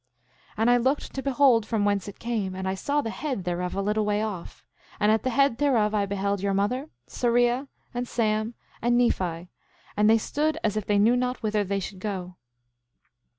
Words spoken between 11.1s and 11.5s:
not